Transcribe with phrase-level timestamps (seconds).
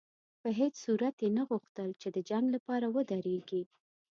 [0.41, 3.61] په هېڅ صورت یې نه غوښتل چې د جنګ لپاره ودرېږي.